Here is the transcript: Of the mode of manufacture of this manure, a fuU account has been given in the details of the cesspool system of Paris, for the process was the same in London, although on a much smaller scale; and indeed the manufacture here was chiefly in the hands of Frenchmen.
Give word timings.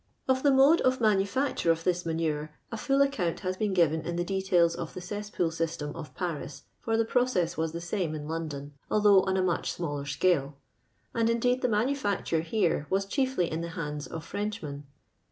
Of 0.27 0.41
the 0.41 0.49
mode 0.49 0.81
of 0.81 0.99
manufacture 0.99 1.69
of 1.69 1.83
this 1.83 2.07
manure, 2.07 2.49
a 2.71 2.75
fuU 2.75 3.05
account 3.05 3.41
has 3.41 3.55
been 3.55 3.71
given 3.71 4.01
in 4.01 4.15
the 4.15 4.23
details 4.23 4.73
of 4.73 4.95
the 4.95 4.99
cesspool 4.99 5.51
system 5.51 5.95
of 5.95 6.15
Paris, 6.15 6.63
for 6.79 6.97
the 6.97 7.05
process 7.05 7.55
was 7.55 7.71
the 7.71 7.81
same 7.81 8.15
in 8.15 8.27
London, 8.27 8.73
although 8.89 9.21
on 9.21 9.37
a 9.37 9.43
much 9.43 9.71
smaller 9.71 10.05
scale; 10.07 10.57
and 11.13 11.29
indeed 11.29 11.61
the 11.61 11.69
manufacture 11.69 12.41
here 12.41 12.87
was 12.89 13.05
chiefly 13.05 13.51
in 13.51 13.61
the 13.61 13.69
hands 13.77 14.07
of 14.07 14.25
Frenchmen. 14.25 14.87